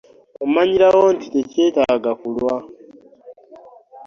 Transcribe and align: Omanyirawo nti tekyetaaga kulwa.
Omanyirawo 0.43 1.03
nti 1.15 1.27
tekyetaaga 1.33 2.11
kulwa. 2.19 2.55